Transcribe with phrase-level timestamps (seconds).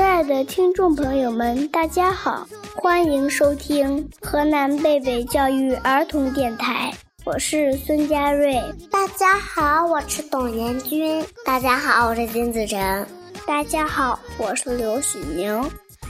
[0.00, 6.92] 爱的听众朋友们，大家好，欢迎收听河南贝贝教育儿童电台，
[7.24, 8.62] 我是孙佳瑞。
[8.90, 11.24] 大家好，我是董延军。
[11.44, 13.06] 大家好，我是金子晨。
[13.46, 15.62] 大家好，我是刘许宁。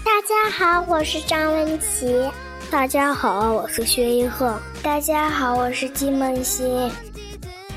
[0.04, 2.28] 大家好，我是张文琪。
[2.70, 4.58] 大家好，我是薛一鹤。
[4.82, 6.90] 大家好，我是金梦欣。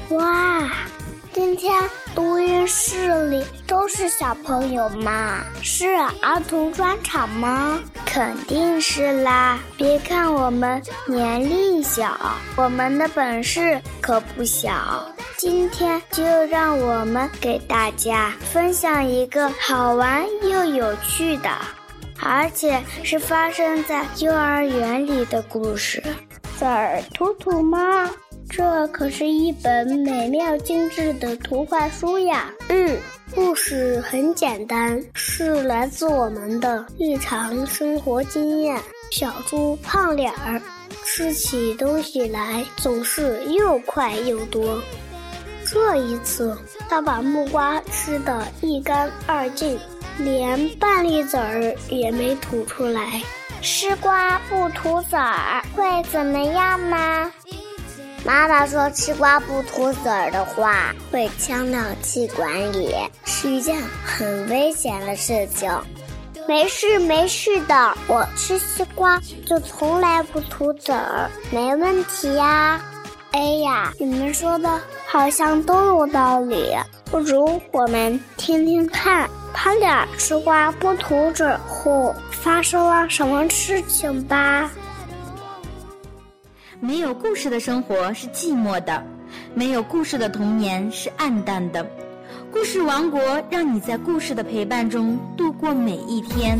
[0.09, 0.69] 哇！
[1.33, 1.73] 今天
[2.15, 5.43] 录音室里都是小朋友吗？
[5.63, 7.79] 是儿童专场吗？
[8.05, 9.57] 肯定是啦！
[9.75, 12.15] 别看我们年龄小，
[12.55, 15.11] 我们的本事可不小。
[15.35, 21.49] 今天就让我们给大家分享一个好玩又有趣的，
[22.21, 26.01] 而且是发生在幼儿园里的故事。
[26.59, 28.07] 籽儿图图吗？
[28.55, 32.53] 这可是一本美妙精致的图画书呀！
[32.69, 32.95] 嗯，
[33.33, 38.79] 故事很简单，是来自我们的日常生活经验。
[39.09, 40.61] 小猪胖脸儿
[41.03, 44.79] 吃起东西来总是又快又多。
[45.65, 46.55] 这一次，
[46.87, 49.79] 他把木瓜吃得一干二净，
[50.19, 53.19] 连半粒籽儿也没吐出来。
[53.63, 57.31] 吃瓜不吐籽儿会怎么样吗？
[58.25, 65.69] 妈妈说：“吃瓜不吐籽儿的话，会呛到气管里，是一件很危险的事情。”
[66.47, 72.81] 没事没事的，我吃西瓜就从来不吐籽儿，没问题呀。
[73.31, 76.75] 哎呀，你们说的好像都有道理，
[77.09, 84.69] 不如我们听听看，胖脸吃瓜不吐籽后发生了什么事情吧。
[86.83, 89.01] 没有故事的生活是寂寞的，
[89.53, 91.89] 没有故事的童年是暗淡的。
[92.51, 96.59] 故事王国让你在故事的陪伴中度过每一天。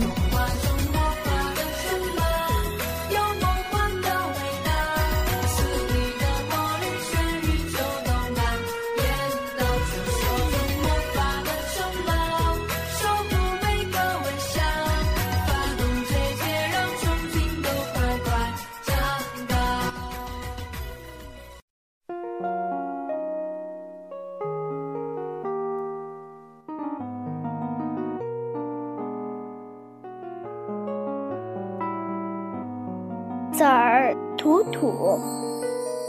[33.63, 35.17] 籽儿吐吐，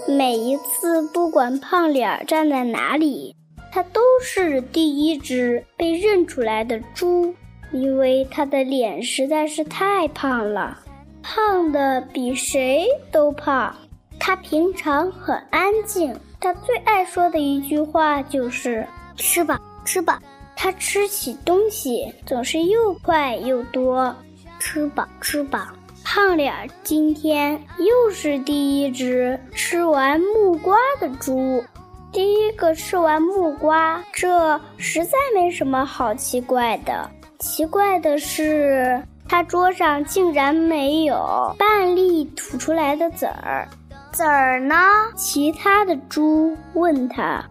[0.09, 3.37] 每一次不管胖脸站在哪里，
[3.71, 7.33] 他都是第一只被认出来的猪，
[7.71, 10.81] 因为他的脸实在是太胖了，
[11.23, 13.73] 胖的比谁都胖。
[14.19, 18.85] 他平常很安静，他最爱说的一句话就是
[19.15, 20.21] “吃吧，吃吧”。
[20.57, 24.13] 他吃起东西总是又快又多
[24.59, 25.73] ，“吃吧，吃吧”。
[26.05, 31.65] 胖脸儿今天又是第一只吃完木瓜的猪，
[32.13, 37.11] 第一个吃完木瓜，这实在没什么好奇怪的。
[37.41, 43.67] 奇怪的是，他桌上竟然没有半粒吐出来的籽儿。
[44.13, 44.77] 籽儿呢？
[45.17, 47.43] 其他的猪问他：“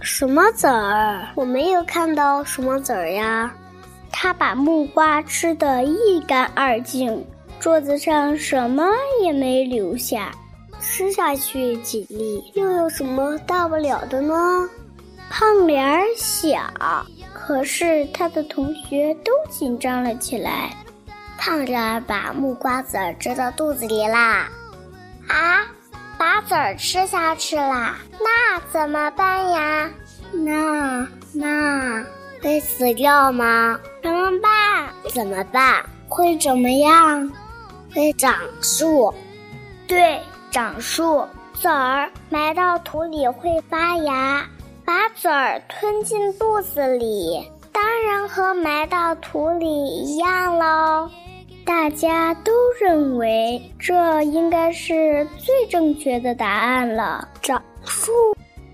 [0.00, 1.26] 什么籽儿？
[1.34, 3.52] 我没有看到什么籽儿呀。”
[4.10, 7.22] 他把木瓜吃得一干二净。
[7.58, 8.84] 桌子上什么
[9.22, 10.30] 也没留下，
[10.80, 14.34] 吃下去几粒又有什么大不了的呢？
[15.28, 16.70] 胖脸儿小，
[17.32, 20.70] 可是他的同学都紧张了起来。
[21.36, 24.48] 胖脸儿把木瓜籽儿吃到肚子里啦！
[25.28, 25.66] 啊，
[26.16, 27.96] 把籽儿吃下去啦？
[28.20, 29.90] 那怎么办呀？
[30.32, 32.04] 那那
[32.42, 33.78] 会死掉吗？
[34.02, 34.88] 怎么办？
[35.12, 35.84] 怎么办？
[36.08, 37.30] 会怎么样？
[37.96, 39.10] 会长树，
[39.88, 40.20] 对，
[40.50, 41.24] 长树。
[41.54, 44.46] 籽儿埋到土里会发芽，
[44.84, 51.08] 把籽儿吞进肚子里，当然和埋到土里一样喽。
[51.64, 57.26] 大家都认为这应该是最正确的答案了。
[57.40, 58.12] 长树，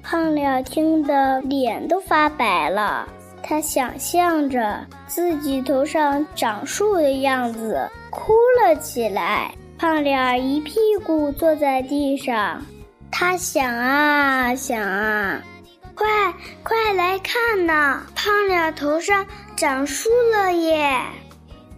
[0.02, 3.06] 胖鸟听得脸都发白了，
[3.40, 7.88] 他想象着自己头上长树的样子。
[8.12, 12.62] 哭了起来，胖脸儿一屁股坐在地上。
[13.10, 15.40] 他想啊想啊，
[15.94, 16.06] 快
[16.62, 18.02] 快来看呐！
[18.14, 19.26] 胖脸头上
[19.56, 21.00] 长树了耶！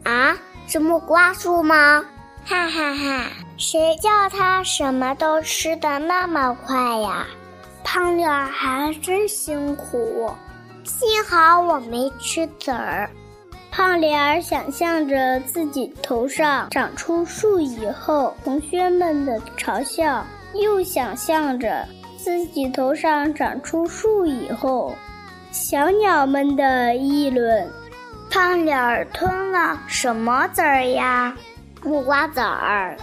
[0.02, 0.36] 啊，
[0.66, 2.04] 是木瓜树吗？
[2.44, 3.26] 哈哈哈！
[3.56, 7.26] 谁叫他什么都吃的那么快呀？
[7.84, 10.32] 胖脸还真辛苦。
[10.82, 13.08] 幸好我没吃籽儿。
[13.76, 20.22] 胖脸儿想象着自己头上长出树以后，同学们的嘲笑；
[20.54, 21.84] 又想象着
[22.16, 24.94] 自己头上长出树以后，
[25.50, 27.68] 小鸟们的议论。
[28.30, 31.36] 胖脸儿吞了什么籽儿呀？
[31.82, 32.96] 木瓜籽儿。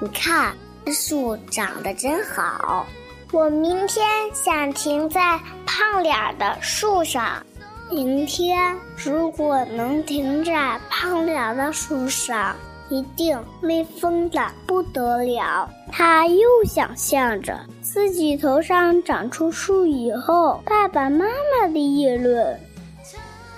[0.00, 2.86] 你看，这树长得真好。
[3.32, 7.42] 我明天想停在胖脸儿的树上。
[7.90, 12.54] 明天如果能停在胖脸的树上，
[12.88, 15.68] 一定威风的不得了。
[15.90, 22.58] 他又想象着自己头上长出树以后，爸爸妈妈的议论。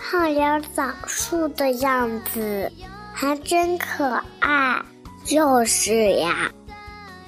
[0.01, 2.71] 胖脸长树的样子
[3.13, 4.83] 还真可爱。
[5.25, 6.51] 就是呀，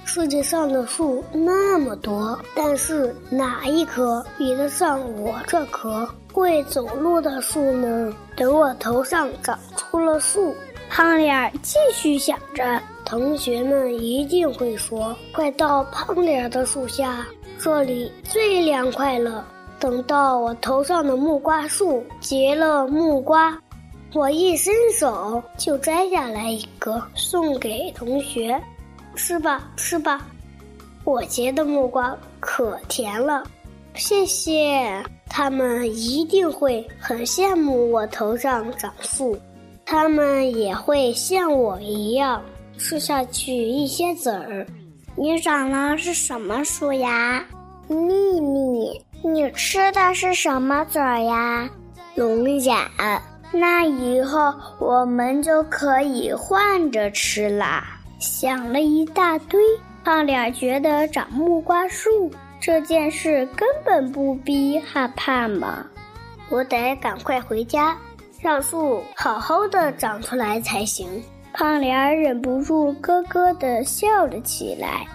[0.04, 6.08] 世界上的树那么多，但是哪一棵比得上我这棵？
[6.32, 8.12] 会走路的树呢？
[8.36, 10.54] 等我头上长出了树，
[10.90, 17.24] 胖脸儿继续想着，同学们一定会说：“快到胖脸儿的树下，
[17.58, 19.46] 这里最凉快了。”
[19.78, 23.56] 等到我头上的木瓜树结了木瓜，
[24.12, 28.60] 我一伸手就摘下来一个送给同学，
[29.14, 30.26] 吃吧，吃吧，
[31.04, 33.42] 我结的木瓜可甜了，
[33.94, 35.02] 谢谢。
[35.28, 39.36] 他们一定会很羡慕我头上长树，
[39.84, 42.40] 他们也会像我一样
[42.78, 44.64] 吃下去一些籽儿。
[45.16, 47.44] 你长的是什么树呀？
[47.88, 51.68] 秘密，你吃的是什么籽儿呀？
[52.14, 52.76] 龙眼。
[53.52, 57.93] 那以后我们就可以换着吃啦。
[58.24, 59.62] 想了一大堆，
[60.02, 62.30] 胖脸觉得长木瓜树。
[62.58, 65.84] 这件事根本不必害怕嘛！
[66.48, 67.94] 我得赶快回家，
[68.40, 71.22] 让树好好的长出来才行。
[71.52, 75.06] 胖脸忍不住咯咯的笑了起来。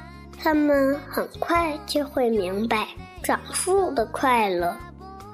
[0.42, 2.88] 他们很快就会明白
[3.24, 4.76] 长树的快乐。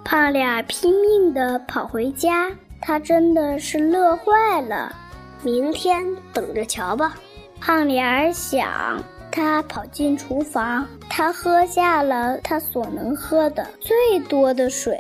[0.06, 2.50] 胖脸拼命的跑回家，
[2.80, 4.96] 他真的是乐坏了。
[5.44, 7.14] 明天等着瞧吧，
[7.60, 9.04] 胖脸儿想。
[9.32, 14.98] 他跑进厨房，他喝下了他所能喝的最多的水，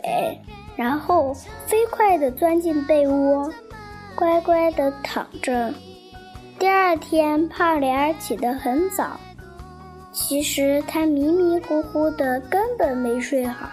[0.75, 1.33] 然后
[1.65, 3.49] 飞快地钻进被窝，
[4.13, 5.73] 乖乖地躺着。
[6.59, 9.17] 第二天，胖脸儿起得很早，
[10.11, 13.69] 其实他迷迷糊糊的，根本没睡好。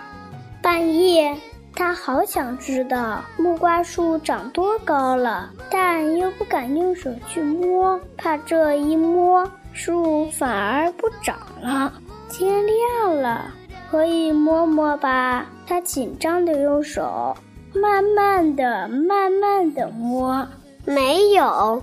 [0.62, 1.36] 半夜，
[1.74, 9.50] 他好想知道木瓜树长多高了，但又不敢用手去摸，怕这一摸。
[9.72, 11.92] 树反而不长了。
[12.28, 13.50] 天亮了，
[13.90, 15.46] 可以摸摸吧？
[15.66, 17.34] 他紧张地用手
[17.74, 20.46] 慢慢的、慢慢的摸，
[20.84, 21.82] 没有。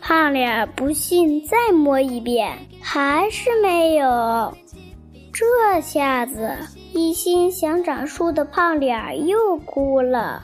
[0.00, 4.54] 胖脸不信，再摸一遍，还是没有。
[5.32, 6.50] 这下子，
[6.96, 10.42] 一心想长树的胖脸又哭了。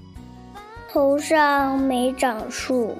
[0.90, 2.94] 头上没长树。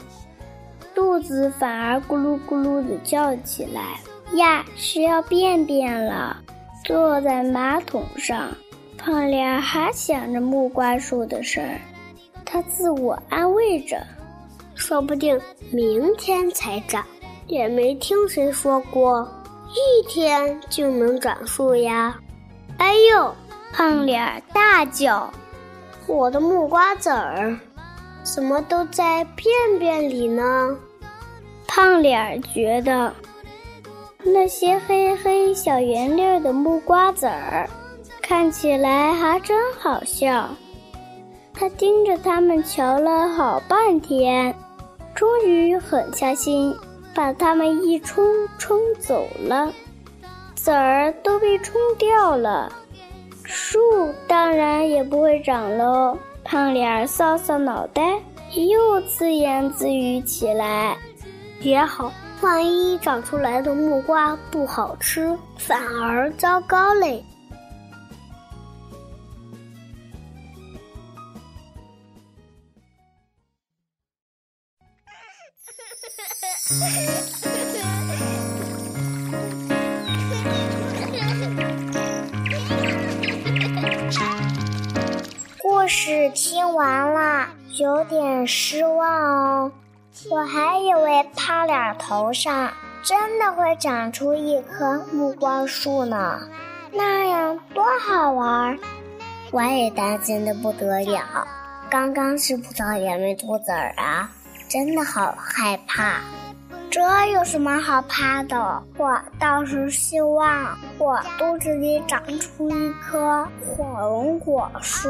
[0.94, 4.00] 肚子反而咕噜咕噜的叫起来
[4.36, 4.64] 呀！
[4.74, 6.38] 需要便便了。
[6.84, 8.48] 坐在马桶上，
[8.96, 11.78] 胖脸还想着木瓜树的事儿，
[12.46, 14.02] 他自我安慰着：
[14.74, 15.38] 说不定
[15.70, 17.04] 明天才长，
[17.46, 19.28] 也没听谁说过
[19.68, 22.18] 一天就能长树呀！
[22.78, 23.34] 哎呦！
[23.72, 25.32] 胖脸大叫
[26.06, 27.58] ：“我的木瓜籽儿！”
[28.22, 29.48] 怎么都在便
[29.78, 30.76] 便里呢？
[31.66, 33.12] 胖脸儿觉得
[34.22, 37.68] 那些黑黑小圆粒的木瓜籽儿
[38.20, 40.48] 看起来还真好笑。
[41.54, 44.54] 他盯着它们瞧了好半天，
[45.14, 46.76] 终于狠下心
[47.14, 48.24] 把它们一冲
[48.58, 49.72] 冲走了，
[50.54, 52.72] 籽儿都被冲掉了，
[53.54, 53.78] 树
[54.26, 56.18] 当然也不会长喽。
[56.42, 58.18] 胖脸儿搔搔脑袋，
[58.54, 60.96] 又自言自语起来
[61.60, 67.22] ：“也好，万一长出来的木瓜不好吃，反而糟糕嘞。
[85.82, 89.72] ”故事听完了，有点失望哦。
[90.30, 92.70] 我还以为胖脸头上
[93.02, 96.38] 真的会长出一棵木瓜树呢，
[96.92, 98.78] 那样多好玩！
[99.50, 101.20] 我也担心的不得了。
[101.90, 104.30] 刚刚吃葡萄也没吐籽儿啊，
[104.68, 106.20] 真的好害怕。
[106.92, 107.00] 这
[107.32, 108.82] 有什么好怕的？
[108.98, 115.08] 我倒是希望我肚子里长出一棵火龙果树，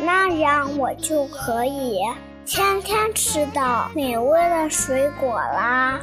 [0.00, 2.00] 那样我就可以
[2.44, 6.00] 天天吃到美味的水果啦。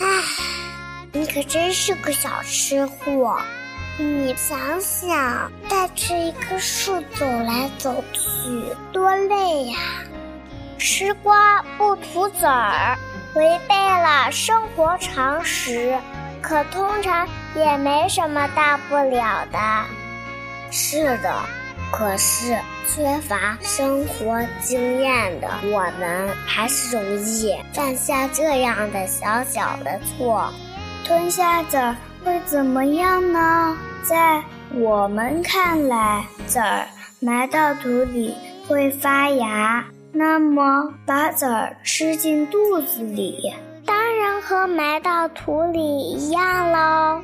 [0.00, 0.06] 唉，
[1.12, 3.38] 你可真是个小吃货。
[3.98, 8.20] 你想想，带着一棵树走来走去，
[8.92, 9.78] 多累呀！
[10.78, 12.96] 吃瓜不吐籽儿。
[13.34, 15.96] 违背了生活常识，
[16.40, 19.58] 可通常也没什么大不了的。
[20.70, 21.34] 是的，
[21.90, 30.52] 可是缺乏生活经验的我们，还是容易犯下这样的小小的错。
[31.04, 33.76] 吞下籽儿会怎么样呢？
[34.02, 34.42] 在
[34.74, 36.86] 我们看来，籽儿
[37.20, 38.34] 埋到土里
[38.66, 39.84] 会发芽。
[40.12, 43.54] 那么，把籽儿吃进肚子里，
[43.86, 47.22] 当然和埋到土里一样喽。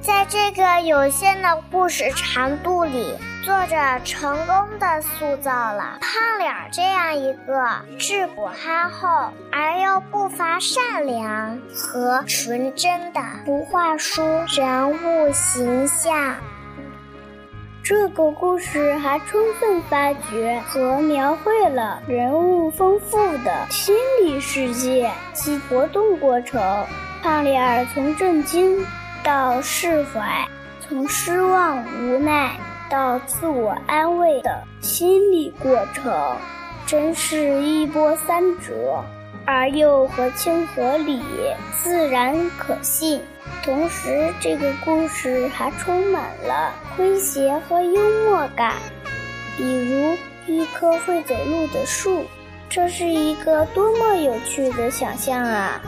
[0.00, 3.14] 在这个有限的故事长度里，
[3.44, 9.08] 作者成功的塑造了胖脸这样一个质朴憨厚
[9.50, 16.36] 而又不乏善良和纯真的图画书人物形象。
[17.82, 26.86] 这个故事还充分发掘和描绘了人物丰富的心理世界及活动过程。
[27.22, 28.86] 胖脸儿从震惊
[29.28, 30.48] 到释怀，
[30.80, 32.58] 从失望无奈
[32.88, 36.34] 到自我安慰的心理过程，
[36.86, 39.04] 真是一波三折，
[39.44, 41.20] 而又合情合理，
[41.76, 43.20] 自然可信。
[43.62, 48.76] 同时，这个故事还充满了诙谐和幽默感，
[49.58, 50.16] 比如
[50.46, 52.24] 一棵会走路的树，
[52.70, 55.82] 这是一个多么有趣的想象啊！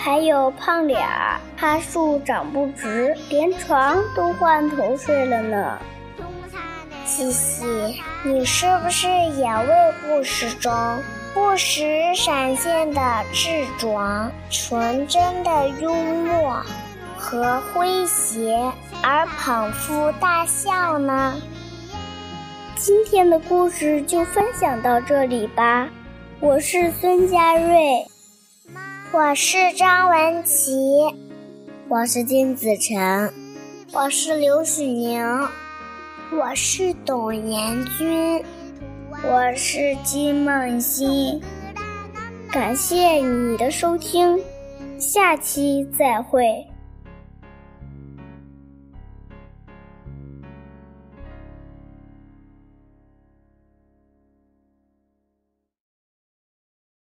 [0.00, 5.78] 还有胖脸儿，怕树长不直，连床都换头睡了呢。
[7.04, 7.66] 西西，
[8.22, 10.72] 你是不是也为故事中
[11.34, 13.00] 不时闪现的
[13.32, 16.62] 智壮、纯真的幽默？
[17.16, 18.56] 和诙谐
[19.02, 21.34] 而捧腹大笑呢。
[22.76, 25.88] 今天的故事就分享到这里吧。
[26.38, 28.06] 我是孙佳瑞，
[29.10, 30.70] 我是张文琪，
[31.88, 33.32] 我是金子晨，
[33.90, 35.48] 我是刘许宁，
[36.30, 38.44] 我是董延军，
[39.24, 41.40] 我是金梦欣。
[42.52, 44.38] 感谢你的收听，
[44.98, 46.66] 下期再会。